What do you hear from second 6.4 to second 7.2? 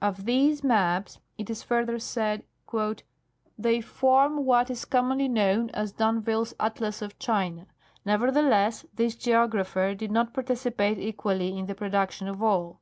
Atlas of